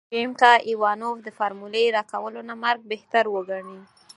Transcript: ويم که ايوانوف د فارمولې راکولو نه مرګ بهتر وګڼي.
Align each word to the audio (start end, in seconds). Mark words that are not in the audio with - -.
ويم 0.13 0.31
که 0.39 0.51
ايوانوف 0.69 1.17
د 1.23 1.27
فارمولې 1.37 1.93
راکولو 1.97 2.41
نه 2.49 2.55
مرګ 2.63 2.81
بهتر 2.91 3.25
وګڼي. 3.33 3.79